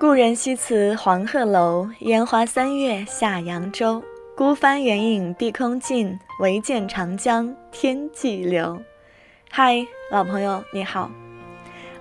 [0.00, 4.00] 故人西辞黄鹤楼，烟花三月下扬州。
[4.36, 8.80] 孤帆远影碧空尽，唯见长江天际流。
[9.50, 11.10] 嗨，老朋友，你好！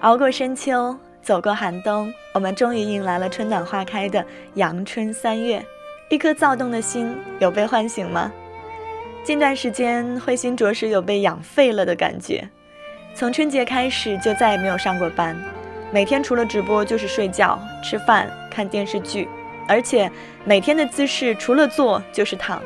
[0.01, 5.65] 熬过深秋，走过寒冬，我们终于迎来了春暖花开的阳春三月。
[6.11, 8.31] 一颗躁动的心有被唤醒吗？
[9.23, 12.47] 近段时间，慧心着实有被养废了的感觉。
[13.15, 15.35] 从春节开始就再也没有上过班，
[15.91, 19.27] 每天除了直播就是睡觉、吃饭、看电视剧。
[19.69, 20.09] 而且
[20.45, 22.61] 每天的姿势除了坐就是躺，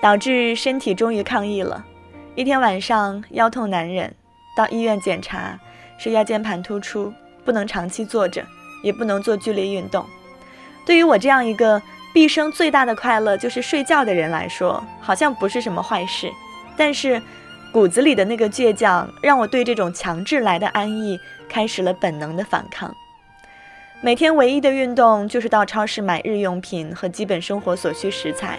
[0.00, 1.84] 导致身体终于抗议了。
[2.34, 4.14] 一天晚上腰痛难忍，
[4.56, 5.58] 到医院检查
[5.98, 7.12] 是腰间盘突出，
[7.44, 8.42] 不能长期坐着，
[8.82, 10.06] 也不能做剧烈运动。
[10.86, 11.80] 对于我这样一个
[12.14, 16.32] 毕生最大的快乐就是睡觉的人来说，好像不是什么坏事。
[16.78, 17.20] 但是
[17.72, 21.18] 骨子里的那个倔强，让我对这种强制来的安逸
[21.48, 22.94] 开始了本能的反抗。
[24.02, 28.58] 每天唯一的运动就是到超市买日用品和基本生活所需食材，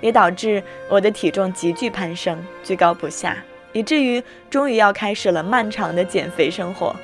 [0.00, 3.36] 也导致我的体重急剧攀升，居高不下，
[3.74, 6.96] 以至于终于要开始了漫长的减肥生活。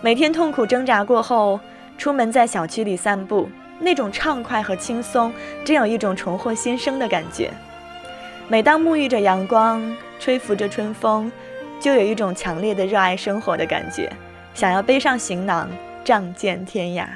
[0.00, 1.60] 每天痛苦挣扎过后，
[1.98, 3.46] 出门在小区里散步，
[3.78, 5.30] 那种畅快和轻松，
[5.66, 7.50] 真有一种重获新生的感觉。
[8.48, 11.30] 每当沐浴着阳光，吹拂着春风，
[11.80, 14.12] 就有一种强烈的热爱生活的感觉，
[14.54, 15.68] 想要背上行囊。
[16.04, 17.06] 仗剑天涯，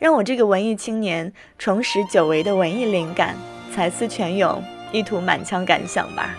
[0.00, 3.36] 让我这个文艺青年重拾久违的文艺灵感，
[3.72, 6.34] 才思泉涌，一吐满腔感想吧。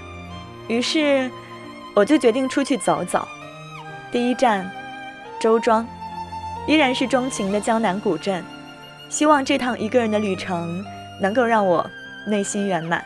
[0.67, 1.31] 于是，
[1.93, 3.25] 我就决定出去走走。
[4.11, 4.69] 第一站，
[5.39, 5.87] 周庄，
[6.67, 8.43] 依然是钟情的江南古镇。
[9.07, 10.83] 希望这趟一个人的旅程
[11.21, 11.89] 能够让我
[12.27, 13.01] 内心圆满。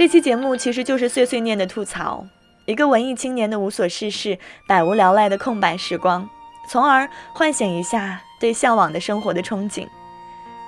[0.00, 2.26] 这期节目其实就是碎碎念的吐槽，
[2.64, 6.26] 一个文艺青年的无所事事、百无聊赖的空白时光。
[6.66, 9.86] 从而唤醒一下对向往的生活的憧憬。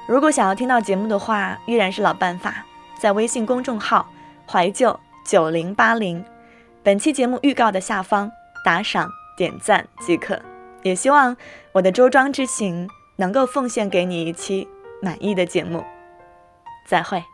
[0.06, 2.66] 如果想要听到节目的话，依然是老办法，
[2.98, 4.06] 在微信公众号
[4.46, 6.22] “怀旧九零八零”
[6.84, 8.30] 本期节目预告的下方
[8.62, 10.38] 打赏点赞即可。
[10.82, 11.34] 也希望
[11.72, 14.68] 我的周庄之行能够奉献给你一期
[15.00, 15.82] 满意的节目。
[16.86, 17.31] 再会。